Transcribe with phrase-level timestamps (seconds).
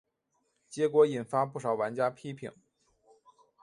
[0.67, 2.51] 结果引发不少玩家批评。